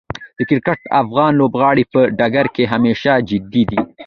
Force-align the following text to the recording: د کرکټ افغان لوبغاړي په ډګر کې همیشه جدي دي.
د 0.37 0.39
کرکټ 0.49 0.79
افغان 1.01 1.31
لوبغاړي 1.39 1.83
په 1.93 2.01
ډګر 2.17 2.45
کې 2.55 2.63
همیشه 2.73 3.11
جدي 3.29 3.63
دي. 3.69 3.79